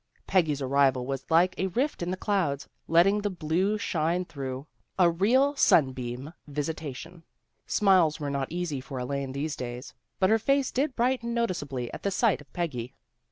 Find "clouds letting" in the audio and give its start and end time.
2.17-3.21